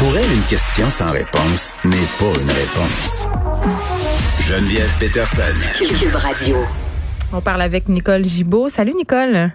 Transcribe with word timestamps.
Pour 0.00 0.16
elle, 0.16 0.32
une 0.32 0.44
question 0.44 0.90
sans 0.90 1.12
réponse 1.12 1.74
n'est 1.84 2.08
pas 2.18 2.32
une 2.40 2.50
réponse. 2.50 3.28
Geneviève 4.40 4.96
Peterson. 4.98 5.42
Cube 5.76 6.14
Radio. 6.14 6.56
On 7.34 7.42
parle 7.42 7.60
avec 7.60 7.86
Nicole 7.86 8.24
Gibaud. 8.24 8.70
Salut 8.70 8.94
Nicole. 8.94 9.50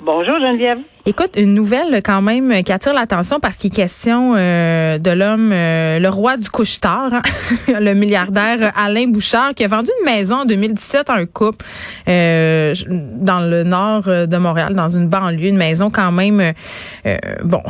Bonjour 0.00 0.38
Geneviève. 0.38 0.78
Écoute, 1.06 1.30
une 1.36 1.54
nouvelle 1.54 2.02
quand 2.04 2.22
même 2.22 2.62
qui 2.62 2.70
attire 2.70 2.92
l'attention 2.92 3.40
parce 3.40 3.56
qu'il 3.56 3.72
est 3.72 3.74
question 3.74 4.34
euh, 4.36 4.98
de 4.98 5.10
l'homme, 5.10 5.50
euh, 5.52 5.98
le 5.98 6.08
roi 6.08 6.36
du 6.36 6.48
couche-tard, 6.50 7.14
hein, 7.14 7.22
le 7.80 7.94
milliardaire 7.94 8.72
Alain 8.76 9.08
Bouchard, 9.08 9.54
qui 9.54 9.64
a 9.64 9.68
vendu 9.68 9.90
une 9.98 10.04
maison 10.04 10.42
en 10.42 10.44
2017 10.44 11.10
à 11.10 11.14
un 11.14 11.26
couple 11.26 11.64
euh, 12.08 12.74
dans 12.90 13.40
le 13.40 13.64
nord 13.64 14.04
de 14.04 14.36
Montréal, 14.36 14.74
dans 14.74 14.88
une 14.88 15.08
banlieue, 15.08 15.48
une 15.48 15.56
maison 15.56 15.90
quand 15.90 16.12
même, 16.12 16.52
bon, 17.42 17.62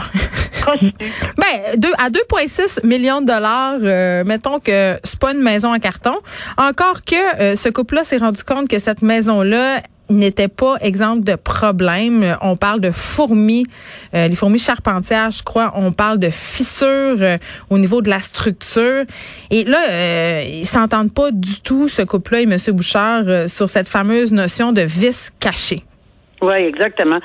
ben 0.77 1.79
deux, 1.79 1.93
à 1.97 2.11
2,6 2.11 2.87
millions 2.87 3.23
de 3.23 3.27
dollars. 3.27 4.25
mettons 4.27 4.59
que 4.59 4.99
c'est 5.03 5.19
pas 5.19 5.33
une 5.33 5.43
maison 5.43 5.73
en 5.73 5.79
carton. 5.79 6.17
Encore 6.59 7.05
que 7.07 7.55
ce 7.55 7.69
couple-là 7.71 8.05
s'est 8.05 8.19
rendu 8.19 8.45
compte 8.45 8.69
que 8.69 8.79
cette 8.79 9.01
maison-là 9.01 9.81
n'était 10.11 10.49
pas 10.49 10.77
exemple 10.81 11.25
de 11.25 11.35
problème. 11.35 12.37
On 12.41 12.57
parle 12.57 12.81
de 12.81 12.91
fourmis, 12.91 13.65
euh, 14.15 14.29
les 14.29 14.35
fourmis 14.35 14.59
charpentières, 14.59 15.31
je 15.31 15.43
crois. 15.43 15.73
On 15.75 15.93
parle 15.93 16.19
de 16.19 16.31
fissures 16.31 16.89
euh, 17.21 17.39
au 17.71 17.79
niveau 17.79 18.03
de 18.03 18.09
la 18.09 18.21
structure. 18.21 19.05
Et 19.51 19.65
là, 19.65 19.79
euh, 19.91 20.43
ils 20.47 20.67
s'entendent 20.67 21.15
pas 21.15 21.31
du 21.31 21.61
tout, 21.61 21.89
ce 21.89 22.03
couple-là 22.03 22.41
et 22.41 22.45
M. 22.45 22.57
Bouchard, 22.73 23.25
euh, 23.27 23.49
sur 23.49 23.69
cette 23.69 23.89
fameuse 23.89 24.33
notion 24.33 24.73
de 24.73 24.83
vis 24.83 25.31
caché. 25.41 25.83
Oui, 26.41 26.55
exactement. 26.55 27.21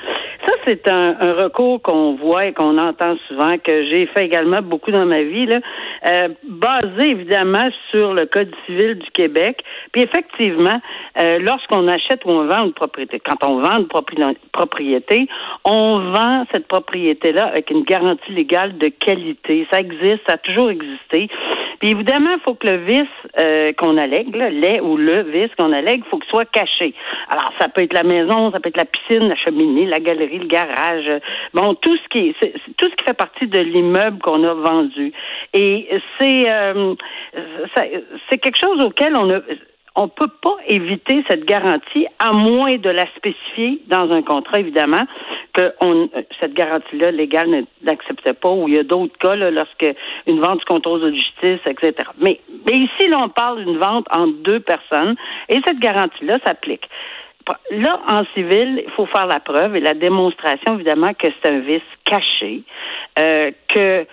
C'est 0.66 0.88
un, 0.88 1.14
recours 1.34 1.82
qu'on 1.82 2.14
voit 2.14 2.46
et 2.46 2.52
qu'on 2.52 2.78
entend 2.78 3.16
souvent, 3.28 3.58
que 3.58 3.84
j'ai 3.84 4.06
fait 4.06 4.24
également 4.24 4.62
beaucoup 4.62 4.90
dans 4.90 5.04
ma 5.04 5.22
vie, 5.22 5.48
euh, 6.06 6.28
basé 6.44 7.10
évidemment 7.10 7.68
sur 7.90 8.14
le 8.14 8.26
Code 8.26 8.54
civil 8.66 8.98
du 8.98 9.10
Québec. 9.10 9.62
Puis 9.92 10.02
effectivement, 10.02 10.80
euh, 11.20 11.38
lorsqu'on 11.40 11.86
achète 11.88 12.24
ou 12.24 12.30
on 12.30 12.46
vend 12.46 12.64
une 12.64 12.72
propriété, 12.72 13.20
quand 13.20 13.46
on 13.46 13.60
vend 13.60 13.78
une 13.78 13.88
propriété, 14.52 15.28
on 15.64 16.10
vend 16.12 16.44
cette 16.52 16.66
propriété-là 16.66 17.46
avec 17.46 17.70
une 17.70 17.84
garantie 17.84 18.32
légale 18.32 18.78
de 18.78 18.88
qualité. 18.88 19.66
Ça 19.70 19.80
existe, 19.80 20.20
ça 20.26 20.34
a 20.34 20.38
toujours 20.38 20.70
existé. 20.70 21.28
Puis 21.80 21.90
évidemment, 21.90 22.30
il 22.34 22.40
faut 22.40 22.54
que 22.54 22.68
le 22.68 22.76
vice 22.76 23.04
euh, 23.38 23.72
qu'on 23.74 23.98
allègue, 23.98 24.34
là, 24.34 24.48
ou 24.82 24.96
le 24.96 25.22
vice 25.22 25.50
qu'on 25.56 25.72
allègue, 25.72 26.02
il 26.06 26.10
faut 26.10 26.20
soit 26.28 26.44
caché. 26.46 26.94
Alors, 27.28 27.52
ça 27.58 27.68
peut 27.68 27.82
être 27.82 27.92
la 27.92 28.02
maison, 28.02 28.50
ça 28.52 28.60
peut 28.60 28.68
être 28.68 28.76
la 28.76 28.84
piscine, 28.84 29.28
la 29.28 29.36
cheminée, 29.36 29.86
la 29.86 30.00
galerie, 30.00 30.38
le 30.38 30.46
garage, 30.54 31.10
bon, 31.52 31.74
tout 31.74 31.96
ce 31.96 32.08
qui 32.08 32.34
tout 32.78 32.88
ce 32.90 32.94
qui 32.96 33.04
fait 33.04 33.14
partie 33.14 33.46
de 33.46 33.60
l'immeuble 33.60 34.18
qu'on 34.20 34.42
a 34.44 34.54
vendu. 34.54 35.12
Et 35.52 35.88
c'est 36.18 36.50
euh, 36.50 36.94
c'est 38.28 38.38
quelque 38.38 38.58
chose 38.58 38.82
auquel 38.84 39.16
on 39.16 39.30
a 39.30 39.40
on 39.96 40.08
peut 40.08 40.30
pas 40.42 40.56
éviter 40.66 41.24
cette 41.28 41.44
garantie 41.44 42.06
à 42.18 42.32
moins 42.32 42.76
de 42.76 42.90
la 42.90 43.06
spécifier 43.16 43.80
dans 43.86 44.10
un 44.10 44.22
contrat, 44.22 44.58
évidemment, 44.58 45.06
que 45.52 45.72
cette 46.40 46.52
garantie-là 46.52 47.12
légale 47.12 47.64
n'acceptait 47.82 48.32
pas, 48.32 48.50
ou 48.50 48.66
il 48.66 48.74
y 48.74 48.78
a 48.78 48.82
d'autres 48.82 49.16
cas, 49.18 49.36
lorsque 49.36 49.86
une 50.26 50.40
vente 50.40 50.58
du 50.58 50.64
contrôle 50.64 51.00
de 51.00 51.10
justice, 51.12 51.60
etc. 51.66 51.94
Mais, 52.18 52.40
mais 52.68 52.76
ici, 52.76 53.08
là, 53.08 53.20
on 53.22 53.28
parle 53.28 53.64
d'une 53.64 53.78
vente 53.78 54.06
entre 54.10 54.42
deux 54.42 54.60
personnes, 54.60 55.14
et 55.48 55.60
cette 55.64 55.78
garantie-là 55.78 56.40
s'applique. 56.44 56.88
Là, 57.70 58.00
en 58.08 58.24
civil, 58.34 58.82
il 58.86 58.92
faut 58.92 59.06
faire 59.06 59.26
la 59.26 59.40
preuve 59.40 59.76
et 59.76 59.80
la 59.80 59.94
démonstration, 59.94 60.74
évidemment, 60.74 61.12
que 61.14 61.28
c'est 61.30 61.50
un 61.50 61.60
vice 61.60 61.82
caché, 62.04 62.62
euh, 63.18 63.50
que 63.68 64.06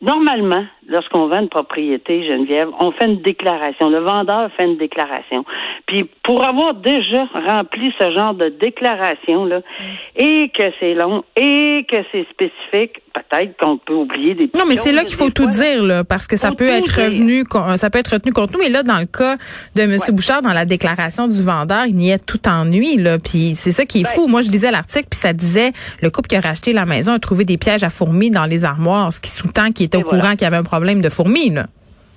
normalement, 0.00 0.66
lorsqu'on 0.88 1.28
vend 1.28 1.40
une 1.40 1.48
propriété, 1.48 2.26
Geneviève, 2.26 2.68
on 2.80 2.92
fait 2.92 3.06
une 3.06 3.22
déclaration. 3.22 3.88
Le 3.88 4.00
vendeur 4.00 4.50
fait 4.56 4.64
une 4.64 4.76
déclaration. 4.76 5.44
Puis 5.86 6.08
pour 6.22 6.46
avoir 6.46 6.74
déjà 6.74 7.26
rempli 7.48 7.92
ce 8.00 8.12
genre 8.12 8.34
de 8.34 8.48
déclaration 8.48 9.44
là, 9.44 9.60
et 10.16 10.50
que 10.50 10.64
c'est 10.80 10.94
long 10.94 11.24
et 11.36 11.86
que 11.90 11.96
c'est 12.12 12.26
spécifique, 12.30 13.00
peut-être 13.12 13.56
qu'on 13.58 13.78
peut 13.78 13.94
oublier 13.94 14.34
des 14.34 14.50
Non, 14.54 14.64
mais 14.68 14.76
c'est 14.76 14.92
là 14.92 15.04
qu'il 15.04 15.16
faut 15.16 15.30
tout 15.30 15.46
dire 15.46 15.82
là, 15.82 16.04
parce 16.04 16.26
que 16.26 16.36
ça 16.36 16.52
peut 16.52 16.66
être 16.66 16.88
revenu, 16.88 17.44
ça 17.76 17.90
peut 17.90 17.98
être 17.98 18.14
retenu 18.14 18.32
contre 18.32 18.54
nous. 18.54 18.60
Mais 18.60 18.68
là, 18.68 18.82
dans 18.82 18.98
le 18.98 19.06
cas 19.06 19.36
de 19.74 19.82
M. 19.82 19.98
Bouchard, 20.10 20.42
dans 20.42 20.52
la 20.52 20.64
déclaration 20.64 21.28
du 21.28 21.42
vendeur, 21.42 21.86
il 21.86 22.02
y 22.02 22.12
a 22.12 22.18
tout 22.18 22.40
ennui 22.48 22.96
là. 22.96 23.18
Puis 23.18 23.54
c'est 23.54 23.72
ça 23.72 23.86
qui 23.86 24.00
est 24.00 24.04
ben 24.04 24.08
fou. 24.08 24.26
Moi, 24.26 24.42
je 24.42 24.50
disais 24.50 24.70
l'article, 24.70 25.06
puis 25.10 25.18
ça 25.18 25.32
disait 25.32 25.72
le 26.02 26.10
couple 26.10 26.28
qui 26.28 26.36
a 26.36 26.40
racheté 26.40 26.72
la 26.72 26.84
maison 26.84 27.12
a 27.12 27.18
trouvé 27.18 27.44
des 27.44 27.56
pièges 27.56 27.84
à 27.84 27.90
fourmis 27.90 28.30
dans 28.30 28.46
les 28.46 28.64
armoires, 28.64 29.12
ce 29.12 29.20
qui 29.20 29.30
sous-tend 29.30 29.72
qu'il 29.72 29.86
était 29.86 29.98
au 29.98 30.02
courant 30.02 30.32
qu'il 30.32 30.42
y 30.42 30.44
avait 30.44 30.56
un 30.56 30.62
problème 30.62 30.73
de 31.02 31.08
fourmis 31.08 31.50
là. 31.50 31.66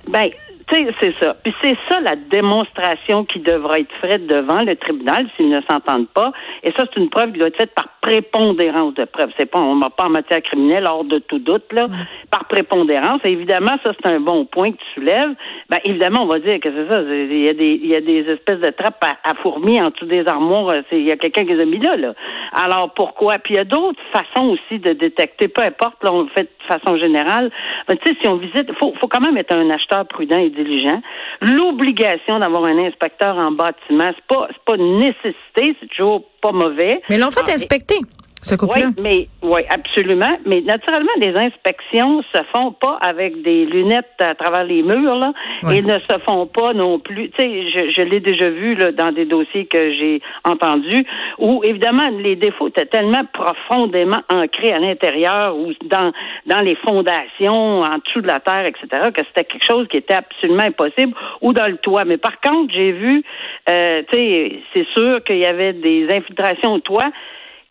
Ben, 0.08 0.30
c'est 0.70 1.14
ça. 1.22 1.36
Puis 1.44 1.54
c'est 1.62 1.78
ça 1.90 2.00
la 2.02 2.16
démonstration 2.16 3.26
qui 3.26 3.40
devra 3.40 3.80
être 3.80 3.94
faite 4.02 4.28
devant 4.28 4.62
le 4.62 4.76
tribunal 4.76 5.28
s'ils 5.36 5.50
ne 5.50 5.62
s'entendent 5.62 6.10
pas. 6.10 6.32
Et 6.64 6.72
ça, 6.72 6.84
c'est 6.86 7.00
une 7.00 7.10
preuve 7.10 7.32
qui 7.32 7.40
doit 7.40 7.48
être 7.48 7.58
faite 7.58 7.74
par 7.74 7.88
prépondérance 8.02 8.94
de 8.96 9.06
preuve. 9.06 9.32
C'est 9.38 9.46
pas, 9.46 9.60
on 9.60 9.76
n'a 9.76 9.90
pas 9.90 10.06
en 10.06 10.10
matière 10.10 10.42
criminelle 10.42 10.86
hors 10.86 11.04
de 11.04 11.20
tout 11.20 11.40
doute, 11.40 11.72
là. 11.72 11.88
Par 12.32 12.46
prépondérance. 12.46 13.22
Et 13.24 13.32
évidemment, 13.32 13.78
ça, 13.86 13.92
c'est 13.98 14.12
un 14.12 14.20
bon 14.20 14.46
point 14.46 14.72
que 14.72 14.78
tu 14.78 14.94
soulèves. 14.96 15.34
Ben, 15.70 15.78
évidemment, 15.86 16.24
on 16.24 16.28
va 16.28 16.40
dire 16.40 16.60
que 16.60 16.70
c'est 16.70 16.94
ça. 16.94 17.02
Il 17.02 17.40
y 17.40 17.50
a 17.50 17.54
des, 17.54 17.80
il 17.82 17.88
y 17.88 17.96
a 17.96 18.02
des 18.02 18.30
espèces 18.30 18.60
de 18.60 18.70
trappes 18.70 19.04
à, 19.24 19.34
fourmis 19.36 19.82
en 19.82 19.90
dessous 19.90 20.06
des 20.06 20.28
armoires. 20.28 20.76
Il 20.92 21.04
y 21.04 21.12
a 21.12 21.18
quelqu'un 21.18 21.46
qui 21.46 21.54
les 21.54 21.62
a 21.62 21.66
mis 21.66 21.80
là, 21.80 21.96
là. 21.96 22.14
Alors, 22.54 22.94
pourquoi? 22.94 23.40
Puis 23.40 23.54
il 23.54 23.58
y 23.58 23.60
a 23.60 23.66
d'autres 23.66 24.02
façons 24.12 24.50
aussi 24.50 24.80
de 24.80 24.94
détecter. 24.94 25.48
Peu 25.48 25.64
importe, 25.64 26.04
là, 26.04 26.14
on 26.14 26.24
le 26.24 26.30
fait 26.30 26.44
de 26.44 26.66
façon 26.68 26.98
générale. 26.98 27.52
Ben, 27.88 27.98
tu 27.98 28.10
sais, 28.10 28.18
si 28.22 28.28
on 28.28 28.36
visite, 28.36 28.72
faut, 28.80 28.94
faut 29.00 29.08
quand 29.08 29.22
même 29.22 29.38
être 29.38 29.54
un 29.54 29.70
acheteur 29.70 30.06
prudent 30.06 30.38
et 30.38 30.50
diligent. 30.64 31.02
L'obligation 31.42 32.40
d'avoir 32.40 32.66
un 32.66 32.78
inspecteur 32.78 33.36
en 33.38 33.52
bâtiment, 33.52 34.12
c'est 34.16 34.26
pas, 34.28 34.48
c'est 34.52 34.64
pas 34.66 34.76
une 34.76 35.00
nécessité, 35.00 35.76
c'est 35.80 35.90
toujours 35.90 36.24
pas 36.42 36.52
mauvais. 36.52 37.02
Mais 37.10 37.18
l'ont 37.18 37.32
fait 37.32 37.42
ah, 37.48 37.54
inspecter. 37.54 38.00
Ce 38.42 38.56
oui, 38.66 38.84
mais 39.02 39.28
oui, 39.42 39.62
absolument. 39.70 40.38
Mais 40.46 40.62
naturellement, 40.62 41.12
les 41.20 41.36
inspections 41.36 42.22
se 42.34 42.40
font 42.56 42.72
pas 42.72 42.98
avec 43.02 43.42
des 43.42 43.66
lunettes 43.66 44.06
à 44.20 44.36
travers 44.36 44.64
les 44.64 44.84
murs 44.84 45.16
là. 45.16 45.34
Ils 45.64 45.86
ne 45.86 46.00
se 46.00 46.18
font 46.26 46.46
pas 46.46 46.74
non 46.74 47.00
plus. 47.00 47.30
Tu 47.32 47.42
sais, 47.42 47.72
je, 47.72 47.92
je 47.92 48.02
l'ai 48.02 48.20
déjà 48.20 48.50
vu 48.50 48.76
là, 48.76 48.92
dans 48.92 49.12
des 49.12 49.26
dossiers 49.26 49.66
que 49.66 49.92
j'ai 49.92 50.22
entendus 50.44 51.06
où 51.40 51.62
évidemment 51.64 52.10
les 52.20 52.36
défauts 52.36 52.68
étaient 52.68 52.86
tellement 52.86 53.24
profondément 53.34 54.22
ancrés 54.30 54.72
à 54.72 54.80
l'intérieur 54.80 55.58
ou 55.58 55.74
dans 55.86 56.12
dans 56.46 56.64
les 56.64 56.76
fondations, 56.76 57.82
en 57.82 57.98
dessous 57.98 58.22
de 58.22 58.28
la 58.28 58.40
terre, 58.40 58.66
etc. 58.66 59.10
que 59.14 59.22
c'était 59.28 59.46
quelque 59.46 59.66
chose 59.68 59.88
qui 59.88 59.98
était 59.98 60.14
absolument 60.16 60.64
impossible 60.64 61.14
ou 61.42 61.54
dans 61.54 61.68
le 61.68 61.78
toit. 61.78 62.06
Mais 62.06 62.18
par 62.18 62.40
contre, 62.40 62.74
j'ai 62.74 62.92
vu, 62.92 63.24
euh, 63.70 64.04
tu 64.12 64.18
sais, 64.18 64.60
c'est 64.74 64.88
sûr 64.96 65.24
qu'il 65.24 65.38
y 65.38 65.46
avait 65.46 65.74
des 65.74 66.08
infiltrations 66.10 66.74
au 66.74 66.80
toit 66.80 67.12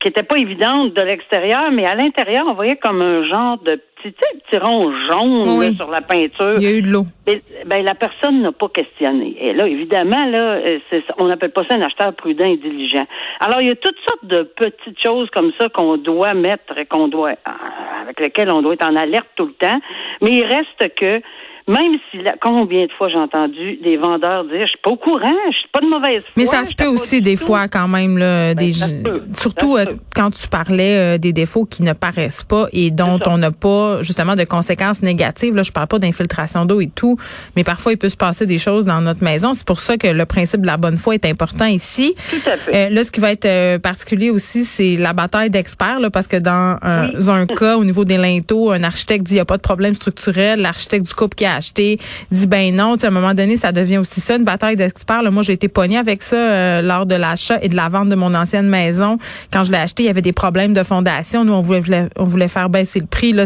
qui 0.07 0.11
n'était 0.11 0.23
pas 0.23 0.39
évidente 0.39 0.95
de 0.95 1.03
l'extérieur, 1.03 1.73
mais 1.73 1.85
à 1.85 1.97
l'intérieur, 1.97 2.45
on 2.47 2.55
voyait 2.55 2.77
comme 2.77 3.03
un 3.03 3.25
genre 3.25 3.59
de 3.59 3.75
petit, 3.97 4.13
petit 4.13 4.57
rond 4.57 4.93
jaune 5.09 5.73
sur 5.73 5.91
la 5.91 6.01
peinture. 6.01 6.55
Il 6.59 6.63
y 6.63 6.67
a 6.69 6.71
eu 6.71 6.83
de 6.83 6.87
l'eau. 6.87 7.03
Ben, 7.27 7.85
la 7.85 7.95
personne 7.97 8.41
n'a 8.41 8.53
pas 8.53 8.69
questionné. 8.69 9.37
Et 9.41 9.53
là, 9.53 9.67
évidemment, 9.67 10.25
là, 10.27 10.59
euh, 10.59 10.79
on 11.19 11.27
n'appelle 11.27 11.51
pas 11.51 11.65
ça 11.65 11.75
un 11.75 11.83
acheteur 11.83 12.15
prudent 12.15 12.45
et 12.45 12.57
diligent. 12.57 13.05
Alors, 13.41 13.61
il 13.61 13.67
y 13.67 13.71
a 13.71 13.75
toutes 13.75 13.99
sortes 14.07 14.27
de 14.27 14.45
petites 14.45 15.03
choses 15.05 15.29
comme 15.31 15.51
ça 15.59 15.69
qu'on 15.71 15.97
doit 15.97 16.35
mettre, 16.35 16.75
qu'on 16.89 17.09
doit, 17.09 17.31
euh, 17.31 18.03
avec 18.03 18.21
lesquelles 18.21 18.53
on 18.53 18.63
doit 18.63 18.75
être 18.75 18.87
en 18.87 18.95
alerte 18.95 19.27
tout 19.35 19.47
le 19.47 19.55
temps. 19.55 19.81
Mais 20.23 20.31
il 20.31 20.45
reste 20.45 20.95
que 20.95 21.21
même 21.69 21.99
si, 22.11 22.19
là, 22.19 22.35
combien 22.41 22.87
de 22.87 22.93
fois 22.93 23.09
j'ai 23.09 23.19
entendu 23.19 23.79
des 23.83 23.97
vendeurs 23.97 24.45
dire, 24.45 24.63
je 24.63 24.69
suis 24.69 24.79
pas 24.85 24.91
au 24.91 24.97
courant, 24.97 25.35
je 25.51 25.57
suis 25.57 25.69
pas 25.73 25.81
de 25.81 25.87
mauvaise 25.87 26.23
foi. 26.23 26.33
Mais 26.37 26.47
ça 26.47 26.65
se 26.65 26.75
peut 26.75 26.87
aussi 26.87 27.21
des 27.21 27.37
fois 27.37 27.67
quand 27.67 27.89
même, 27.89 28.19
là, 28.19 28.55
ben, 28.55 28.65
des, 28.65 28.73
surtout 29.35 29.77
euh, 29.77 29.85
quand 30.15 30.31
tu 30.31 30.47
parlais 30.47 31.17
euh, 31.17 31.19
des 31.19 31.33
défauts 31.33 31.65
qui 31.65 31.83
ne 31.83 31.93
paraissent 31.93 32.45
pas 32.45 32.69
et 32.73 32.93
dont 32.93 33.19
on 33.27 33.39
n'a 33.39 33.51
pas 33.51 34.03
justement 34.03 34.37
de 34.37 34.45
conséquences 34.45 35.03
négatives. 35.03 35.57
Là, 35.57 35.65
je 35.65 35.73
parle 35.73 35.89
pas 35.89 35.99
d'infiltration 35.99 36.67
d'eau 36.67 36.81
et 36.81 36.89
tout, 36.95 37.17
mais 37.57 37.65
parfois 37.65 37.93
il 37.93 37.99
peut 37.99 38.09
se 38.09 38.17
passer 38.17 38.47
des 38.47 38.59
choses 38.59 38.85
dans 38.85 39.01
notre 39.01 39.25
maison. 39.25 39.53
C'est 39.55 39.67
pour 39.67 39.81
ça 39.81 39.97
que 39.97 40.07
le 40.07 40.25
principe 40.25 40.61
de 40.61 40.67
la 40.67 40.77
bonne 40.77 40.97
foi 40.97 41.15
est 41.17 41.25
important 41.25 41.67
ici. 41.67 42.15
Tout 42.31 42.49
à 42.49 42.57
fait. 42.59 42.77
Euh, 42.77 42.95
là, 42.95 43.03
ce 43.03 43.11
qui 43.11 43.19
va 43.19 43.33
être 43.33 43.79
particulier 43.79 44.31
aussi, 44.31 44.65
c'est 44.65 44.95
la 44.95 45.13
bataille 45.13 45.51
d'experts, 45.51 45.99
là, 45.99 46.11
parce 46.11 46.29
que 46.29 46.37
dans 46.37 46.79
un 46.83 47.47
cas, 47.47 47.77
au 47.77 47.85
niveau 47.85 48.05
des 48.05 48.19
linteaux, 48.19 48.71
un 48.71 48.85
architecte 48.85 49.25
dit 49.25 49.33
il 49.33 49.37
n'y 49.37 49.41
a 49.41 49.45
pas 49.45 49.57
de 49.57 49.63
problème 49.63 49.95
structurel, 49.95 50.61
l'architecte 50.61 51.07
du 51.07 51.15
couple 51.15 51.35
qui 51.35 51.45
a 51.45 51.56
acheté 51.57 51.99
dit 52.31 52.47
ben 52.47 52.75
non. 52.75 52.95
à 52.95 53.07
un 53.07 53.11
moment 53.11 53.35
donné, 53.35 53.57
ça 53.57 53.73
devient 53.73 53.99
aussi 53.99 54.21
ça, 54.21 54.37
une 54.37 54.45
bataille 54.45 54.77
d'experts. 54.77 55.23
Moi, 55.31 55.43
j'ai 55.43 55.53
été 55.53 55.69
pognée 55.69 55.99
avec 55.99 56.23
ça 56.23 56.37
euh, 56.37 56.83
lors 56.83 57.07
de 57.07 57.15
l'achat 57.15 57.59
et 57.63 57.69
de 57.69 57.77
la 57.77 57.89
vente 57.89 58.09
de 58.09 58.15
mon 58.15 58.35
ancienne 58.35 58.69
maison. 58.69 59.19
Quand 59.53 59.65
je 59.65 59.73
l'ai 59.73 59.79
acheté, 59.79 60.05
il 60.05 60.07
y 60.07 60.11
avait 60.11 60.23
des 60.23 60.33
problèmes 60.33 60.75
de 60.75 60.83
fondation. 60.83 61.45
Nous, 61.45 61.53
on 61.53 61.61
voulait, 61.61 62.09
on 62.17 62.25
voulait 62.25 62.49
faire 62.49 62.69
baisser 62.69 63.01
le 63.01 63.07
prix. 63.07 63.33
Là, 63.33 63.45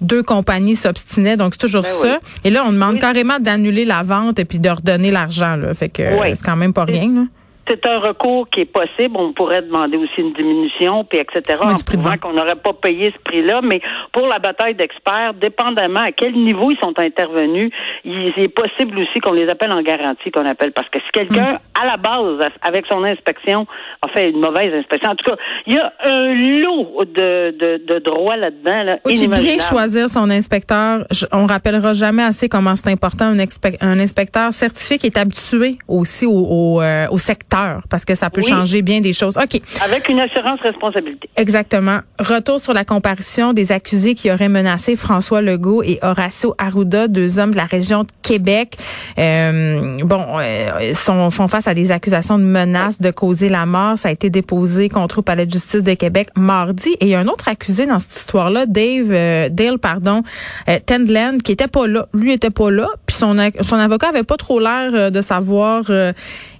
deux 0.00 0.22
compagnies 0.22 0.76
s'obstinaient, 0.76 1.36
donc 1.36 1.54
c'est 1.54 1.66
toujours 1.66 1.82
ben 1.82 1.90
ça. 1.90 2.18
Et 2.44 2.50
là, 2.50 2.64
on 2.66 2.72
demande 2.72 2.98
carrément 2.98 3.38
d'annuler 3.38 3.84
la 3.84 4.02
vente 4.02 4.38
et 4.38 4.44
puis 4.44 4.58
de 4.58 4.68
redonner 4.68 5.10
l'argent. 5.10 5.58
Fait 5.74 5.88
que 5.88 6.02
c'est 6.34 6.44
quand 6.44 6.56
même 6.56 6.72
pas 6.72 6.84
rien. 6.84 7.08
Là. 7.08 7.22
C'est 7.68 7.86
un 7.86 7.98
recours 7.98 8.48
qui 8.50 8.60
est 8.60 8.72
possible. 8.72 9.16
On 9.16 9.32
pourrait 9.32 9.62
demander 9.62 9.96
aussi 9.96 10.20
une 10.20 10.32
diminution, 10.32 11.04
puis 11.04 11.18
etc. 11.18 11.58
en 11.60 11.74
prouvant 11.74 12.16
qu'on 12.20 12.32
n'aurait 12.32 12.56
pas 12.56 12.72
payé 12.72 13.12
ce 13.16 13.22
prix-là. 13.24 13.60
Mais 13.62 13.80
pour 14.12 14.26
la 14.26 14.38
bataille 14.38 14.74
d'experts, 14.74 15.34
dépendamment 15.34 16.00
à 16.00 16.12
quel 16.12 16.32
niveau 16.34 16.70
ils 16.70 16.78
sont 16.78 16.98
intervenus, 16.98 17.70
il 18.04 18.32
est 18.36 18.48
possible 18.48 18.98
aussi 18.98 19.20
qu'on 19.20 19.32
les 19.32 19.48
appelle 19.48 19.72
en 19.72 19.82
garantie, 19.82 20.30
qu'on 20.30 20.46
appelle. 20.46 20.72
Parce 20.72 20.88
que 20.88 20.98
si 21.00 21.10
quelqu'un, 21.12 21.54
mm. 21.54 21.80
à 21.82 21.86
la 21.86 21.96
base, 21.96 22.50
avec 22.62 22.86
son 22.86 23.02
inspection, 23.04 23.66
a 24.02 24.08
fait 24.08 24.30
une 24.30 24.40
mauvaise 24.40 24.72
inspection, 24.74 25.10
en 25.10 25.16
tout 25.16 25.30
cas, 25.30 25.36
il 25.66 25.74
y 25.74 25.78
a 25.78 25.92
un 26.04 26.34
lot 26.34 27.04
de, 27.04 27.54
de, 27.58 27.82
de 27.86 27.98
droits 27.98 28.36
là-dedans. 28.36 28.82
Là, 28.82 28.98
oui, 29.04 29.26
bien 29.26 29.58
choisir 29.58 30.08
son 30.08 30.30
inspecteur. 30.30 31.04
on 31.32 31.46
rappellera 31.46 31.92
jamais 31.92 32.22
assez 32.22 32.48
comment 32.48 32.76
c'est 32.76 32.90
important 32.90 33.26
un, 33.26 33.38
un 33.80 33.98
inspecteur 33.98 34.52
certifié 34.52 34.98
qui 34.98 35.06
est 35.06 35.18
habitué 35.18 35.78
aussi 35.88 36.26
au, 36.26 36.32
au, 36.32 36.82
euh, 36.82 37.06
au 37.10 37.18
secteur 37.18 37.55
parce 37.88 38.04
que 38.04 38.14
ça 38.14 38.30
peut 38.30 38.42
changer 38.42 38.82
bien 38.82 39.00
des 39.00 39.12
choses. 39.12 39.36
OK. 39.36 39.60
Avec 39.82 40.08
une 40.08 40.20
assurance 40.20 40.60
responsabilité. 40.60 41.28
Exactement. 41.36 41.98
Retour 42.18 42.60
sur 42.60 42.72
la 42.72 42.84
comparution 42.84 43.52
des 43.52 43.72
accusés 43.72 44.14
qui 44.14 44.30
auraient 44.30 44.48
menacé 44.48 44.96
François 44.96 45.42
Legault 45.42 45.82
et 45.82 45.98
Horacio 46.02 46.54
Arruda, 46.58 47.08
deux 47.08 47.38
hommes 47.38 47.52
de 47.52 47.56
la 47.56 47.64
région 47.64 48.02
de 48.02 48.08
Québec. 48.22 48.76
Euh, 49.18 49.98
bon, 50.02 50.24
euh, 50.38 50.94
sont, 50.94 51.30
font 51.30 51.48
face 51.48 51.68
à 51.68 51.74
des 51.74 51.92
accusations 51.92 52.38
de 52.38 52.44
menaces 52.44 53.00
de 53.00 53.10
causer 53.10 53.48
la 53.48 53.66
mort. 53.66 53.98
Ça 53.98 54.08
a 54.08 54.12
été 54.12 54.30
déposé 54.30 54.88
contre 54.88 55.18
au 55.18 55.22
palais 55.22 55.46
de 55.46 55.52
justice 55.52 55.82
de 55.82 55.94
Québec 55.94 56.28
mardi. 56.36 56.90
Et 57.00 57.06
il 57.06 57.08
y 57.08 57.14
a 57.14 57.20
un 57.20 57.28
autre 57.28 57.48
accusé 57.48 57.86
dans 57.86 57.98
cette 57.98 58.16
histoire-là, 58.16 58.66
Dave, 58.66 59.10
euh, 59.12 59.48
Dale, 59.50 59.78
pardon, 59.78 60.22
euh, 60.68 60.78
Tendland, 60.84 61.38
qui 61.42 61.52
était 61.52 61.68
pas 61.68 61.86
là. 61.86 62.06
Lui 62.14 62.32
était 62.32 62.50
pas 62.50 62.70
là. 62.70 62.88
Puis 63.06 63.16
son, 63.16 63.36
son 63.60 63.76
avocat 63.76 64.08
avait 64.08 64.22
pas 64.22 64.36
trop 64.36 64.60
l'air 64.60 65.10
de 65.10 65.20
savoir 65.20 65.84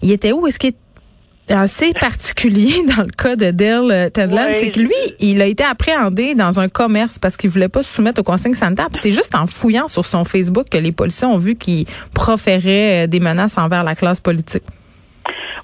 il 0.02 0.12
était 0.12 0.32
où? 0.32 0.46
Est-ce 0.46 0.58
qu'il 0.58 0.72
assez 1.48 1.92
particulier 1.94 2.84
dans 2.96 3.04
le 3.04 3.10
cas 3.10 3.36
de 3.36 3.50
Dale 3.50 3.90
euh, 3.90 4.10
Tedland, 4.10 4.52
c'est 4.52 4.70
que 4.70 4.80
lui, 4.80 4.94
il 5.20 5.40
a 5.42 5.46
été 5.46 5.64
appréhendé 5.64 6.34
dans 6.34 6.60
un 6.60 6.68
commerce 6.68 7.18
parce 7.18 7.36
qu'il 7.36 7.50
voulait 7.50 7.68
pas 7.68 7.82
se 7.82 7.94
soumettre 7.94 8.20
aux 8.20 8.24
consignes 8.24 8.54
sanitaires. 8.54 8.88
C'est 8.92 9.12
juste 9.12 9.34
en 9.34 9.46
fouillant 9.46 9.88
sur 9.88 10.04
son 10.04 10.24
Facebook 10.24 10.68
que 10.70 10.78
les 10.78 10.92
policiers 10.92 11.26
ont 11.26 11.38
vu 11.38 11.56
qu'il 11.56 11.86
proférait 12.14 13.04
euh, 13.04 13.06
des 13.06 13.20
menaces 13.20 13.58
envers 13.58 13.84
la 13.84 13.94
classe 13.94 14.20
politique. 14.20 14.64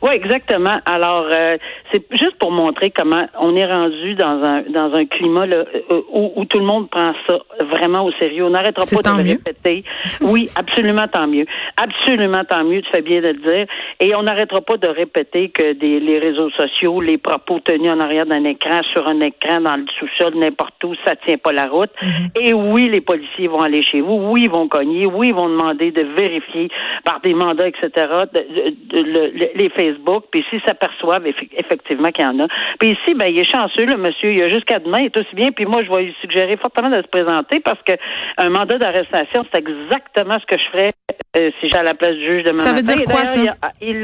Oui, 0.02 0.14
exactement. 0.14 0.80
Alors, 0.84 1.28
euh, 1.32 1.56
c'est 1.92 2.04
juste 2.12 2.36
pour 2.38 2.50
montrer 2.50 2.90
comment 2.90 3.26
on 3.38 3.54
est 3.54 3.66
rendu 3.66 4.14
dans 4.14 4.42
un 4.42 4.62
dans 4.62 4.94
un 4.94 5.04
climat 5.04 5.46
là, 5.46 5.56
euh, 5.90 6.00
où, 6.10 6.32
où, 6.36 6.44
tout 6.46 6.58
le 6.58 6.64
monde 6.64 6.88
prend 6.88 7.12
ça 7.28 7.38
vraiment 7.60 8.04
au 8.04 8.12
sérieux. 8.12 8.44
On 8.44 8.50
n'arrêtera 8.50 8.86
pas 8.86 9.02
de 9.02 9.22
le 9.22 9.28
répéter. 9.30 9.84
Oui, 10.20 10.48
absolument 10.56 11.06
tant 11.08 11.26
mieux. 11.26 11.46
Absolument 11.76 12.44
tant 12.44 12.64
mieux, 12.64 12.80
tu 12.82 12.90
fais 12.90 13.02
bien 13.02 13.20
de 13.20 13.28
le 13.28 13.34
dire. 13.34 13.66
Et 14.00 14.14
on 14.14 14.22
n'arrêtera 14.22 14.60
pas 14.62 14.76
de 14.76 14.88
répéter 14.88 15.50
que 15.50 15.74
des, 15.74 16.00
les 16.00 16.18
réseaux 16.18 16.50
sociaux, 16.50 17.00
les 17.00 17.18
propos 17.18 17.60
tenus 17.60 17.90
en 17.90 18.00
arrière 18.00 18.26
d'un 18.26 18.44
écran, 18.44 18.80
sur 18.92 19.06
un 19.06 19.20
écran, 19.20 19.60
dans 19.60 19.76
le 19.76 19.84
sous-sol, 19.98 20.34
n'importe 20.36 20.82
où, 20.84 20.94
ça 21.04 21.16
tient 21.16 21.38
pas 21.38 21.52
la 21.52 21.66
route. 21.66 21.90
Mm-hmm. 22.02 22.40
Et 22.40 22.52
oui, 22.54 22.88
les 22.88 23.00
policiers 23.00 23.48
vont 23.48 23.60
aller 23.60 23.82
chez 23.82 24.00
vous. 24.00 24.14
Oui, 24.30 24.42
ils 24.44 24.50
vont 24.50 24.68
cogner. 24.68 25.06
Oui, 25.06 25.28
ils 25.28 25.34
vont 25.34 25.48
demander 25.48 25.90
de 25.90 26.02
vérifier 26.02 26.68
par 27.04 27.20
des 27.20 27.34
mandats, 27.34 27.68
etc., 27.68 27.90
de, 28.32 29.52
les 29.54 29.68
Facebook, 29.70 30.24
puis 30.30 30.44
s'ils 30.48 30.62
s'aperçoivent 30.62 31.26
effectivement 31.26 31.81
qu'il 32.12 32.24
y 32.24 32.28
en 32.28 32.38
a. 32.40 32.46
Puis 32.78 32.90
ici, 32.90 33.14
ben, 33.14 33.26
il 33.26 33.38
est 33.38 33.50
chanceux, 33.50 33.84
le 33.86 33.96
monsieur, 33.96 34.32
il 34.32 34.42
a 34.42 34.48
jusqu'à 34.48 34.78
demain, 34.78 35.00
il 35.00 35.06
est 35.06 35.16
aussi 35.16 35.34
bien, 35.34 35.48
puis 35.50 35.66
moi, 35.66 35.82
je 35.82 35.90
vais 35.90 36.02
lui 36.04 36.16
suggérer 36.20 36.56
fortement 36.56 36.90
de 36.90 37.02
se 37.02 37.08
présenter 37.08 37.60
parce 37.60 37.80
que 37.82 37.92
un 38.38 38.48
mandat 38.50 38.78
d'arrestation, 38.78 39.44
c'est 39.50 39.58
exactement 39.58 40.38
ce 40.40 40.46
que 40.46 40.56
je 40.58 40.70
ferais 40.70 40.88
euh, 41.36 41.50
si 41.60 41.68
j'ai 41.68 41.76
à 41.76 41.82
la 41.82 41.94
place 41.94 42.14
du 42.14 42.26
juge 42.26 42.44
demain 42.44 42.58
Ça 42.58 42.72
veut 42.72 42.82
dire 42.82 43.04
quoi, 43.04 43.24
ça? 43.24 43.40
Il, 43.80 44.02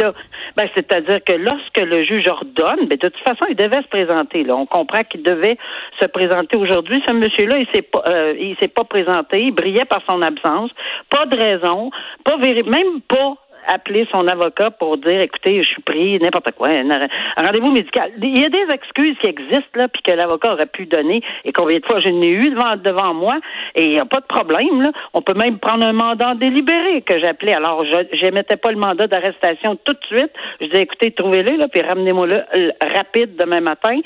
ben, 0.57 0.69
c'est-à-dire 0.75 1.21
que 1.25 1.35
lorsque 1.35 1.79
le 1.79 2.03
juge 2.03 2.27
ordonne, 2.29 2.87
ben, 2.89 2.99
de 2.99 3.09
toute 3.09 3.23
façon, 3.23 3.45
il 3.51 3.57
devait 3.57 3.83
se 3.83 3.89
présenter. 3.89 4.45
Là. 4.45 4.57
On 4.57 4.67
comprend 4.67 5.03
qu'il 5.05 5.23
devait 5.23 5.59
se 6.01 6.07
présenter 6.07 6.57
aujourd'hui. 6.57 7.03
Ce 7.07 7.13
monsieur-là, 7.13 7.59
il 7.59 7.67
s'est 7.75 7.83
pas, 7.83 8.03
euh, 8.09 8.35
il 8.39 8.57
s'est 8.61 8.69
pas 8.69 8.85
présenté. 8.85 9.43
Il 9.43 9.53
brillait 9.53 9.85
par 9.85 10.01
son 10.07 10.23
absence. 10.23 10.71
Pas 11.11 11.27
de 11.27 11.37
raison. 11.37 11.91
Pas 12.25 12.37
même 12.39 13.01
pas 13.09 13.35
appeler 13.69 14.07
son 14.13 14.27
avocat 14.27 14.71
pour 14.71 14.97
dire, 14.99 15.21
écoutez, 15.21 15.63
je 15.63 15.69
suis 15.69 15.83
pris, 15.83 16.19
n'importe 16.19 16.53
quoi, 16.53 16.69
un, 16.69 17.09
rendez-vous 17.37 17.71
médical. 17.71 18.11
Il 18.21 18.39
y 18.39 18.45
a 18.45 18.49
des 18.49 18.67
excuses 18.73 19.17
qui 19.21 19.27
existent, 19.29 19.77
là, 19.77 19.89
puis 19.89 20.03
que 20.03 20.13
l'avocat 20.13 20.53
aurait 20.53 20.67
pu 20.67 20.87
donner, 20.87 21.23
et 21.45 21.53
combien 21.53 21.79
de 21.79 21.85
fois 21.87 22.01
je 22.01 22.09
n'ai 22.09 22.31
eu 22.31 22.51
devant, 22.51 22.77
devant 22.77 23.15
moi, 23.15 23.37
et 23.75 23.85
il 23.85 23.93
n'y 23.93 24.01
a 24.01 24.05
pas 24.05 24.21
de 24.21 24.27
problème, 24.27 24.83
là. 24.83 24.91
On 25.15 25.23
peut 25.23 25.35
même 25.35 25.59
prendre 25.59 25.87
un 25.87 25.93
mandat 25.93 26.35
délibéré 26.35 27.03
que 27.03 27.19
j'appelais. 27.19 27.55
Alors, 27.55 27.85
je 27.85 28.25
n'émettais 28.25 28.57
pas 28.57 28.71
le 28.71 28.79
mandat 28.79 29.07
d'arrestation 29.07 29.77
tout 29.85 29.93
de 29.93 30.17
suite. 30.17 30.33
Je 30.61 30.67
disais, 30.67 30.83
écoutez, 30.83 31.11
trouvez-le, 31.13 31.57
là, 31.57 31.69
puis 31.69 31.83
ramenez-moi 31.83 32.27
le 32.27 32.73
rapide 32.95 33.37
demain 33.37 33.61
matin. 33.61 33.97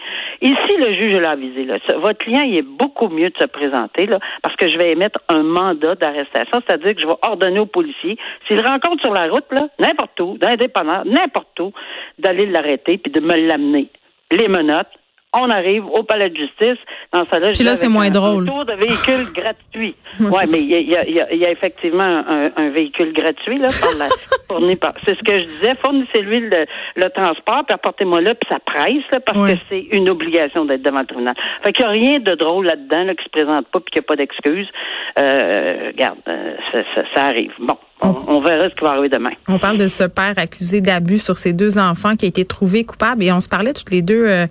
Ici, 0.41 0.76
le 0.79 0.94
juge 0.94 1.20
l'a 1.20 1.31
avisé, 1.31 1.65
là. 1.65 1.79
Votre 1.99 2.19
client, 2.19 2.43
il 2.44 2.58
est 2.58 2.67
beaucoup 2.67 3.08
mieux 3.08 3.31
de 3.31 3.38
se 3.38 3.44
présenter, 3.44 4.06
là, 4.06 4.19
parce 4.43 4.56
que 4.56 4.67
je 4.67 4.76
vais 4.76 4.93
émettre 4.93 5.20
un 5.29 5.43
mandat 5.43 5.94
d'arrestation, 5.94 6.61
c'est-à-dire 6.67 6.94
que 6.94 7.00
je 7.00 7.06
vais 7.06 7.19
ordonner 7.23 7.61
aux 7.61 7.67
policiers, 7.67 8.19
s'il 8.47 8.61
rencontre 8.61 9.03
sur 9.03 9.12
la 9.12 9.29
route, 9.29 9.44
n'importe 9.78 10.20
où, 10.22 10.38
d'indépendant, 10.38 11.02
n'importe 11.04 11.58
où, 11.60 11.72
d'aller 12.19 12.46
l'arrêter 12.46 12.99
puis 12.99 13.12
de 13.12 13.20
me 13.20 13.34
l'amener. 13.34 13.88
Les 14.31 14.49
menottes, 14.49 14.88
on 15.34 15.49
arrive 15.49 15.87
au 15.87 16.02
palais 16.02 16.31
de 16.31 16.37
justice. 16.37 16.78
Dans 17.12 17.25
ça 17.26 17.38
là, 17.38 17.52
Puis 17.52 17.64
là, 17.64 17.75
c'est 17.75 17.88
moins 17.88 18.10
drôle. 18.10 18.44
tour 18.44 18.64
de 18.64 18.75
véhicule 18.75 19.32
gratuit. 19.34 19.94
ouais, 20.20 20.44
mais 20.50 20.60
il 20.60 20.88
y 20.88 20.96
a, 20.96 21.08
y, 21.08 21.44
a, 21.44 21.50
effectivement 21.50 22.25
un, 22.56 22.70
véhicule 22.70 23.12
gratuit 23.12 23.58
là 23.58 23.69
fourni 24.49 24.76
par. 24.76 24.94
C'est 25.06 25.16
ce 25.16 25.22
que 25.22 25.38
je 25.38 25.44
disais. 25.44 25.75
Fournissez-lui 25.82 26.50
le, 26.96 27.08
transport, 27.10 27.64
puis 27.66 27.75
apportez-moi 27.75 28.20
là, 28.20 28.34
puis 28.34 28.48
ça 28.48 28.58
presse 28.64 29.05
là, 29.12 29.20
parce 29.20 29.50
que 29.50 29.58
c'est 29.69 29.87
une 29.90 30.10
obligation 30.10 30.64
d'être 30.64 30.82
devant 30.82 31.00
le 31.00 31.06
tribunal. 31.06 31.34
Fait 31.62 31.72
qu'il 31.72 31.84
n'y 31.84 31.90
a 31.90 31.93
rien 31.93 32.19
de 32.19 32.34
drôle 32.34 32.66
là-dedans 32.66 33.05
là, 33.05 33.14
qui 33.14 33.25
se 33.25 33.31
présente 33.31 33.66
pas, 33.69 33.81
puis 33.81 33.90
qu'il 33.90 34.00
n'y 34.00 34.05
a 34.05 34.08
pas 34.08 34.16
d'excuse. 34.16 34.69
Euh, 35.19 35.88
regarde, 35.88 36.19
euh, 36.28 36.55
ça, 36.72 37.02
ça 37.14 37.25
arrive. 37.25 37.52
Bon. 37.58 37.76
On, 38.02 38.40
verra 38.40 38.69
ce 38.69 38.75
qui 38.75 38.82
va 38.82 38.90
arriver 38.90 39.08
demain. 39.08 39.31
On 39.49 39.58
parle 39.58 39.78
de 39.78 39.87
ce 39.87 40.04
père 40.04 40.34
accusé 40.37 40.81
d'abus 40.81 41.19
sur 41.19 41.38
ses 41.38 41.52
deux 41.52 41.78
enfants 41.78 42.16
qui 42.16 42.25
a 42.25 42.28
été 42.28 42.44
trouvé 42.44 42.84
coupable 42.84 43.22
et 43.22 43.31
on 43.31 43.40
se 43.40 43.49
parlait 43.49 43.72
toutes 43.72 43.93
les 43.93 44.02
deux, 44.02 44.26
euh, 44.26 44.46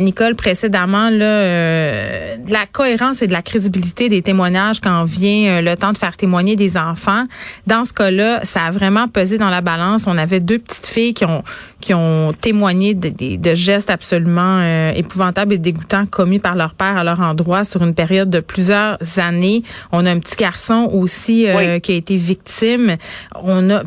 Nicole, 0.00 0.34
précédemment, 0.34 1.10
là, 1.10 1.24
euh, 1.24 2.36
de 2.38 2.52
la 2.52 2.64
cohérence 2.66 3.20
et 3.20 3.26
de 3.26 3.32
la 3.32 3.42
crédibilité 3.42 4.08
des 4.08 4.22
témoignages 4.22 4.80
quand 4.80 5.04
vient 5.04 5.58
euh, 5.58 5.60
le 5.60 5.76
temps 5.76 5.92
de 5.92 5.98
faire 5.98 6.16
témoigner 6.16 6.56
des 6.56 6.78
enfants. 6.78 7.24
Dans 7.66 7.84
ce 7.84 7.92
cas-là, 7.92 8.40
ça 8.44 8.62
a 8.64 8.70
vraiment 8.70 9.08
pesé 9.08 9.36
dans 9.36 9.50
la 9.50 9.60
balance. 9.60 10.06
On 10.06 10.16
avait 10.16 10.40
deux 10.40 10.58
petites 10.58 10.86
filles 10.86 11.12
qui 11.12 11.26
ont 11.26 11.42
qui 11.80 11.94
ont 11.94 12.32
témoigné 12.32 12.94
de, 12.94 13.36
de, 13.36 13.54
gestes 13.54 13.90
absolument 13.90 14.62
épouvantables 14.94 15.52
et 15.52 15.58
dégoûtants 15.58 16.06
commis 16.06 16.38
par 16.38 16.56
leur 16.56 16.74
père 16.74 16.96
à 16.96 17.04
leur 17.04 17.20
endroit 17.20 17.64
sur 17.64 17.82
une 17.82 17.94
période 17.94 18.30
de 18.30 18.40
plusieurs 18.40 18.98
années. 19.18 19.62
On 19.92 20.06
a 20.06 20.10
un 20.10 20.18
petit 20.18 20.36
garçon 20.36 20.90
aussi 20.92 21.46
qui 21.82 21.92
a 21.92 21.96
été 21.96 22.16
victime 22.16 22.96
on 23.42 23.70
a 23.70 23.82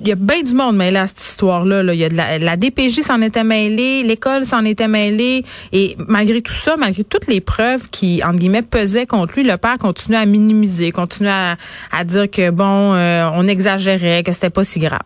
il 0.00 0.08
y 0.08 0.12
a 0.12 0.14
bien 0.14 0.42
du 0.42 0.52
monde 0.52 0.76
mêlé 0.76 0.98
à 0.98 1.06
cette 1.06 1.22
histoire-là. 1.22 1.82
Il 1.94 1.98
y 1.98 2.04
a 2.04 2.10
de 2.10 2.44
la, 2.44 2.56
DPJ 2.58 3.00
s'en 3.00 3.22
était 3.22 3.44
mêlée, 3.44 4.02
l'école 4.02 4.44
s'en 4.44 4.62
était 4.64 4.88
mêlée. 4.88 5.44
Et 5.72 5.96
malgré 6.06 6.42
tout 6.42 6.52
ça, 6.52 6.76
malgré 6.76 7.02
toutes 7.02 7.26
les 7.28 7.40
preuves 7.40 7.88
qui, 7.88 8.22
entre 8.22 8.38
guillemets, 8.38 8.60
pesaient 8.60 9.06
contre 9.06 9.32
lui, 9.36 9.42
le 9.42 9.56
père 9.56 9.78
continuait 9.78 10.18
à 10.18 10.26
minimiser, 10.26 10.90
continuait 10.90 11.56
à, 11.90 12.04
dire 12.04 12.30
que, 12.30 12.50
bon, 12.50 12.92
euh, 12.92 13.30
on 13.34 13.48
exagérait, 13.48 14.22
que 14.22 14.32
c'était 14.32 14.50
pas 14.50 14.64
si 14.64 14.80
grave. 14.80 15.00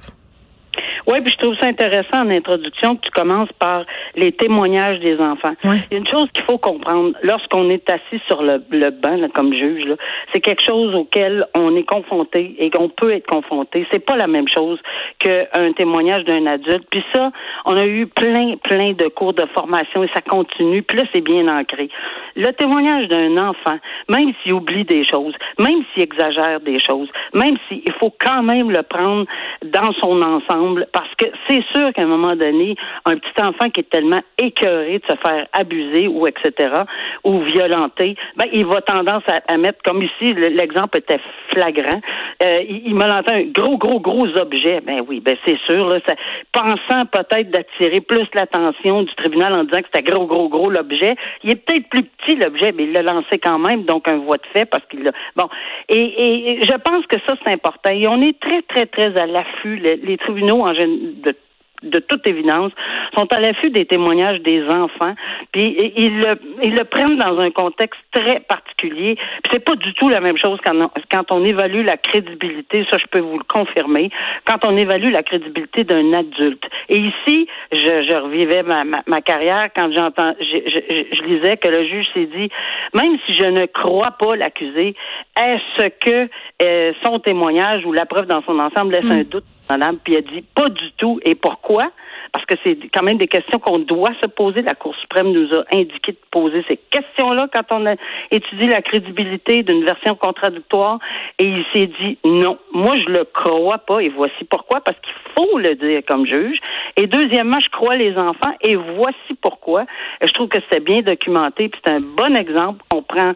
Oui, 1.07 1.21
puis 1.21 1.33
je 1.33 1.39
trouve 1.39 1.57
ça 1.59 1.67
intéressant 1.67 2.25
en 2.25 2.31
introduction 2.31 2.97
que 2.97 3.03
tu 3.03 3.11
commences 3.11 3.53
par 3.59 3.85
les 4.17 4.33
témoignages 4.33 5.01
des 5.01 5.19
enfants. 5.19 5.55
Il 5.65 5.71
y 5.91 5.95
a 5.95 5.99
une 5.99 6.09
chose 6.09 6.29
qu'il 6.33 6.45
faut 6.45 6.59
comprendre 6.59 7.13
lorsqu'on 7.23 7.71
est 7.71 7.89
assis 7.91 8.21
sur 8.27 8.43
le, 8.43 8.63
le 8.71 8.91
banc 8.91 9.11
comme 9.35 9.53
juge, 9.53 9.85
c'est 10.33 10.41
quelque 10.41 10.65
chose 10.65 10.95
auquel 10.95 11.47
on 11.55 11.75
est 11.77 11.85
confronté 11.85 12.55
et 12.59 12.71
qu'on 12.71 12.89
peut 12.89 13.13
être 13.13 13.27
confronté. 13.27 13.87
C'est 13.91 14.05
pas 14.05 14.17
la 14.17 14.27
même 14.27 14.49
chose 14.49 14.79
qu'un 15.19 15.73
témoignage 15.77 16.25
d'un 16.25 16.47
adulte. 16.47 16.87
Puis 16.91 17.05
ça, 17.13 17.31
on 17.67 17.77
a 17.77 17.87
eu 17.87 18.07
plein, 18.07 18.57
plein 18.63 18.93
de 18.93 19.09
cours 19.09 19.35
de 19.35 19.47
formation 19.55 20.05
et 20.05 20.09
ça 20.15 20.21
continue. 20.21 20.83
Puis 20.83 20.99
là, 20.99 21.05
c'est 21.13 21.21
bien 21.21 21.49
ancré. 21.49 21.89
Le 22.37 22.53
témoignage 22.53 23.09
d'un 23.09 23.37
enfant, 23.37 23.79
même 24.09 24.33
s'il 24.43 24.53
oublie 24.53 24.85
des 24.85 25.05
choses, 25.05 25.35
même 25.59 25.83
s'il 25.93 26.03
exagère 26.03 26.61
des 26.61 26.79
choses, 26.81 27.09
même 27.35 27.57
s'il 27.69 27.93
faut 27.99 28.15
quand 28.19 28.43
même 28.43 28.71
le 28.71 28.83
prendre 28.83 29.27
dans 29.65 29.93
son 30.01 30.23
ensemble 30.23 30.87
parce 30.93 31.15
que 31.17 31.27
c'est 31.49 31.63
sûr 31.75 31.93
qu'à 31.93 32.03
un 32.03 32.07
moment 32.07 32.37
donné, 32.37 32.75
un 33.05 33.17
petit 33.17 33.43
enfant 33.43 33.71
qui 33.71 33.81
est 33.81 33.91
tellement 33.91 34.21
écœuré 34.39 34.99
de 34.99 35.05
se 35.07 35.17
faire 35.17 35.47
abuser 35.53 36.09
ou 36.09 36.27
etc. 36.27 36.83
ou 37.25 37.41
violenter, 37.41 38.17
ben 38.37 38.47
il 38.53 38.67
va 38.67 38.81
tendance 38.83 39.23
à, 39.29 39.57
mettre 39.57 39.83
comme 39.85 40.03
ici 40.03 40.35
l'exemple 40.35 40.99
était 40.99 41.21
flagrant. 41.51 42.01
Euh, 42.43 42.63
il, 42.69 42.95
m'a 42.95 43.07
lancé 43.07 43.31
un 43.31 43.43
gros 43.45 43.77
gros 43.77 44.01
gros 44.01 44.27
objet. 44.39 44.81
Ben 44.81 45.03
oui, 45.07 45.21
ben 45.21 45.37
c'est 45.45 45.59
sûr 45.67 45.89
là, 45.89 45.99
ça, 46.07 46.15
pensant 46.53 47.07
peut-être 47.07 47.51
d'attirer 47.51 48.01
plus 48.01 48.27
l'attention 48.35 49.03
du 49.03 49.15
tribunal 49.15 49.53
en 49.55 49.65
disant 49.65 49.81
que 49.81 49.89
c'était 49.93 50.11
gros 50.11 50.27
gros 50.27 50.49
gros 50.49 50.71
l'objet. 50.71 51.17
Il 51.45 51.51
est 51.51 51.57
peut-être 51.57 51.89
plus 51.89 52.03
petit 52.03 52.37
l'objet, 52.37 52.73
mais 52.73 52.85
il 52.85 52.93
l'a 52.93 53.03
lancé 53.03 53.39
quand 53.39 53.59
même, 53.59 53.85
donc 53.85 54.09
un 54.09 54.19
voie 54.19 54.37
de 54.37 54.47
fait 54.53 54.65
parce 54.65 54.85
qu'il 54.87 55.03
l'a. 55.03 55.13
Bon, 55.37 55.49
et, 55.89 55.99
et, 55.99 56.63
je 56.63 56.77
pense 56.79 57.07
que 57.07 57.17
ça 57.27 57.35
c'est 57.45 57.53
important. 57.53 57.91
Et 57.91 58.07
on 58.09 58.21
est 58.23 58.39
très 58.41 58.63
très 58.63 58.87
très 58.87 59.17
à 59.17 59.27
l'affût. 59.27 59.77
Les, 59.77 59.97
les 59.97 60.17
tribunaux 60.17 60.63
en 60.63 60.75
de 60.87 61.35
de 61.83 61.99
toute 61.99 62.27
évidence, 62.27 62.73
sont 63.17 63.27
à 63.33 63.41
l'affût 63.41 63.71
des 63.71 63.87
témoignages 63.87 64.41
des 64.41 64.63
enfants, 64.65 65.15
puis 65.53 65.93
ils 65.97 66.19
le, 66.19 66.39
ils 66.63 66.75
le 66.75 66.85
prennent 66.85 67.17
dans 67.17 67.39
un 67.39 67.51
contexte 67.51 68.01
très 68.13 68.41
particulier. 68.41 69.17
Puis 69.43 69.53
c'est 69.53 69.65
pas 69.65 69.77
du 69.77 69.95
tout 69.95 70.09
la 70.09 70.21
même 70.21 70.37
chose 70.37 70.59
quand 70.65 70.77
on, 70.77 70.91
quand 71.11 71.33
on 71.33 71.45
évalue 71.45 71.85
la 71.85 71.97
crédibilité, 71.97 72.87
ça 72.91 72.99
je 72.99 73.07
peux 73.07 73.21
vous 73.21 73.39
le 73.39 73.45
confirmer, 73.45 74.11
quand 74.45 74.65
on 74.65 74.77
évalue 74.77 75.11
la 75.11 75.23
crédibilité 75.23 75.85
d'un 75.85 76.13
adulte. 76.13 76.65
Et 76.89 76.99
ici, 76.99 77.47
je, 77.73 78.03
je 78.09 78.15
revivais 78.15 78.63
ma, 78.63 78.85
ma, 78.85 79.21
carrière 79.23 79.69
quand 79.75 79.91
j'entends, 79.93 80.35
je, 80.41 80.59
je, 80.67 81.17
je, 81.17 81.23
lisais 81.23 81.57
que 81.57 81.69
le 81.69 81.85
juge 81.85 82.07
s'est 82.15 82.27
dit, 82.27 82.51
même 82.95 83.17
si 83.27 83.37
je 83.39 83.47
ne 83.47 83.67
crois 83.67 84.13
pas 84.13 84.37
l'accusé, 84.37 84.95
est-ce 85.37 85.89
que 85.89 86.29
euh, 86.63 86.93
son 87.05 87.19
témoignage 87.21 87.85
ou 87.87 87.93
la 87.93 88.07
preuve 88.07 88.27
dans 88.27 88.43
son 88.43 88.59
ensemble 88.59 88.95
laisse 88.95 89.11
un 89.11 89.21
mm. 89.21 89.25
doute 89.25 89.45
madame, 89.71 89.99
puis 89.99 90.15
elle 90.17 90.25
dit 90.25 90.45
pas 90.55 90.69
du 90.69 90.93
tout. 90.97 91.21
Et 91.25 91.35
pourquoi? 91.35 91.91
Parce 92.33 92.45
que 92.47 92.55
c'est 92.63 92.77
quand 92.93 93.03
même 93.03 93.19
des 93.19 93.29
questions 93.29 93.59
qu'on 93.59 93.79
doit 93.79 94.13
se 94.23 94.29
poser. 94.29 94.63
La 94.63 94.75
Cour 94.75 94.95
suprême 94.97 95.33
nous 95.33 95.53
a 95.55 95.65
indiqué 95.75 96.13
de 96.13 96.19
poser 96.31 96.65
ces 96.69 96.77
questions-là 96.77 97.49
quand 97.53 97.65
on 97.71 97.87
a 97.87 97.95
étudié 98.31 98.69
la 98.69 98.83
crédibilité 98.83 99.63
d'une 99.63 99.85
version 99.85 100.15
contradictoire. 100.15 100.99
Et 101.39 101.45
il 101.45 101.65
s'est 101.73 101.91
dit 102.01 102.19
non, 102.25 102.59
moi 102.73 102.97
je 102.99 103.13
le 103.13 103.25
crois 103.25 103.79
pas. 103.79 104.01
Et 104.01 104.09
voici 104.09 104.45
pourquoi. 104.49 104.81
Parce 104.81 104.99
qu'il 105.01 105.15
faut 105.37 105.59
le 105.59 105.75
dire 105.75 106.03
comme 106.07 106.27
juge. 106.27 106.59
Et 106.97 107.07
deuxièmement, 107.07 107.59
je 107.61 107.71
crois 107.71 107.97
les 107.97 108.17
enfants. 108.17 108.55
Et 108.61 108.77
voici 108.77 109.35
pourquoi. 109.41 109.85
je 110.23 110.33
trouve 110.33 110.49
que 110.49 110.59
c'est 110.71 110.85
bien 110.85 111.03
documenté. 111.03 111.69
Puis 111.69 111.81
c'est 111.85 111.93
un 111.93 112.01
bon 112.01 112.37
exemple. 112.37 112.85
On 112.95 113.03
prend 113.03 113.33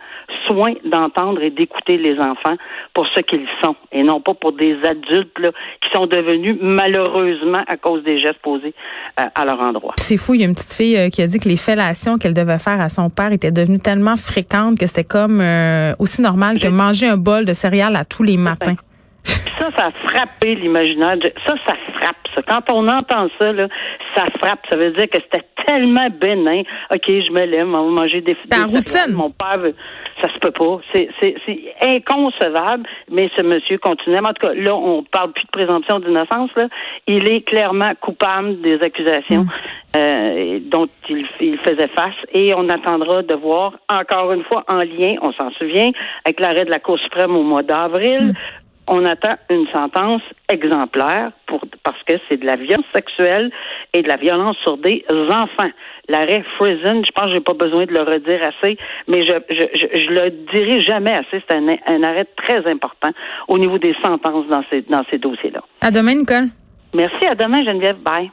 soin 0.46 0.74
d'entendre 0.84 1.42
et 1.42 1.50
d'écouter 1.50 1.96
les 1.96 2.18
enfants 2.18 2.56
pour 2.92 3.06
ce 3.08 3.20
qu'ils 3.20 3.46
sont 3.62 3.76
et 3.92 4.02
non 4.02 4.20
pas 4.20 4.34
pour 4.34 4.52
des 4.52 4.76
adultes 4.84 5.38
là, 5.38 5.50
qui 5.80 5.90
sont 5.90 6.06
devenus 6.06 6.56
malheureusement 6.60 7.62
à 7.66 7.76
cause 7.76 8.02
des 8.02 8.18
gestes 8.18 8.40
posés 8.40 8.74
euh, 9.20 9.24
à 9.34 9.44
leur 9.44 9.60
endroit. 9.60 9.94
C'est 9.96 10.16
fou, 10.16 10.34
il 10.34 10.40
y 10.40 10.44
a 10.44 10.46
une 10.46 10.54
petite 10.54 10.74
fille 10.74 10.96
euh, 10.96 11.08
qui 11.08 11.22
a 11.22 11.26
dit 11.28 11.38
que 11.38 11.48
les 11.48 11.56
fellations 11.56 12.18
qu'elle 12.18 12.34
devait 12.34 12.58
faire 12.58 12.80
à 12.80 12.88
son 12.88 13.10
père 13.10 13.32
étaient 13.32 13.52
devenues 13.52 13.78
tellement 13.78 14.16
fréquentes 14.16 14.78
que 14.78 14.86
c'était 14.86 15.04
comme 15.04 15.40
euh, 15.40 15.94
aussi 15.98 16.20
normal 16.20 16.58
que 16.58 16.68
manger 16.68 17.08
un 17.08 17.16
bol 17.16 17.44
de 17.44 17.54
céréales 17.54 17.96
à 17.96 18.04
tous 18.04 18.24
les 18.24 18.36
matins. 18.36 18.74
Ça, 19.24 19.70
ça 19.76 19.86
a 19.86 19.90
frappé 20.08 20.54
l'imaginaire. 20.56 21.16
Ça, 21.46 21.54
ça 21.66 21.74
frappe. 21.94 22.16
Ça. 22.34 22.42
Quand 22.42 22.70
on 22.72 22.88
entend 22.88 23.28
ça, 23.40 23.52
là, 23.52 23.68
ça 24.16 24.24
frappe. 24.40 24.66
Ça 24.68 24.76
veut 24.76 24.90
dire 24.90 25.08
que 25.08 25.18
c'était 25.18 25.46
tellement 25.66 26.08
bénin. 26.10 26.62
OK, 26.92 27.06
je 27.06 27.32
me 27.32 27.44
lève, 27.44 27.68
on 27.68 27.84
va 27.84 28.02
manger 28.02 28.20
des, 28.20 28.36
des 28.46 28.62
routine. 28.62 29.12
Mon 29.14 29.30
père 29.30 29.58
veut 29.58 29.74
ça 30.22 30.32
se 30.32 30.38
peut 30.38 30.50
pas. 30.50 30.80
C'est, 30.94 31.08
c'est, 31.20 31.34
inconcevable, 31.82 32.84
mais 33.10 33.30
ce 33.36 33.42
monsieur 33.42 33.78
continue. 33.78 34.18
En 34.18 34.32
tout 34.32 34.46
cas, 34.46 34.54
là, 34.54 34.74
on 34.74 35.02
parle 35.02 35.32
plus 35.32 35.44
de 35.44 35.50
présomption 35.50 36.00
d'innocence. 36.00 36.50
Là. 36.56 36.68
Il 37.06 37.26
est 37.26 37.42
clairement 37.42 37.92
coupable 38.00 38.60
des 38.60 38.80
accusations 38.80 39.44
mm. 39.44 39.50
euh, 39.96 40.58
dont 40.62 40.88
il, 41.08 41.26
il, 41.40 41.58
faisait 41.58 41.88
face 41.88 42.14
et 42.32 42.54
on 42.54 42.68
attendra 42.68 43.22
de 43.22 43.34
voir, 43.34 43.72
encore 43.90 44.32
une 44.32 44.44
fois, 44.44 44.64
en 44.68 44.78
lien, 44.78 45.16
on 45.20 45.32
s'en 45.32 45.50
souvient, 45.52 45.90
avec 46.24 46.40
l'arrêt 46.40 46.64
de 46.64 46.70
la 46.70 46.78
Cour 46.78 46.98
suprême 46.98 47.36
au 47.36 47.42
mois 47.42 47.62
d'avril, 47.62 48.28
mm. 48.28 48.32
On 48.86 49.04
attend 49.04 49.36
une 49.50 49.66
sentence 49.68 50.22
exemplaire 50.48 51.32
pour, 51.46 51.64
parce 51.82 52.02
que 52.06 52.14
c'est 52.28 52.38
de 52.38 52.46
la 52.46 52.56
violence 52.56 52.84
sexuelle 52.94 53.50
et 53.92 54.02
de 54.02 54.08
la 54.08 54.16
violence 54.16 54.56
sur 54.62 54.76
des 54.78 55.04
enfants. 55.10 55.70
L'arrêt 56.08 56.44
Frizen, 56.56 57.04
je 57.04 57.10
pense 57.12 57.26
que 57.26 57.32
j'ai 57.32 57.40
pas 57.40 57.54
besoin 57.54 57.86
de 57.86 57.92
le 57.92 58.02
redire 58.02 58.40
assez, 58.42 58.76
mais 59.08 59.22
je, 59.22 59.32
je, 59.48 60.00
je, 60.00 60.10
le 60.10 60.30
dirai 60.52 60.80
jamais 60.80 61.14
assez. 61.14 61.42
C'est 61.48 61.56
un, 61.56 61.76
un 61.86 62.02
arrêt 62.02 62.26
très 62.36 62.66
important 62.70 63.10
au 63.48 63.58
niveau 63.58 63.78
des 63.78 63.94
sentences 64.04 64.46
dans 64.48 64.62
ces, 64.70 64.82
dans 64.82 65.02
ces 65.10 65.18
dossiers-là. 65.18 65.62
À 65.80 65.90
demain, 65.90 66.14
Nicole. 66.14 66.48
Merci. 66.92 67.26
À 67.26 67.34
demain, 67.34 67.64
Geneviève. 67.64 67.96
Bye. 67.96 68.30